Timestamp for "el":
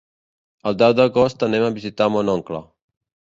0.71-0.77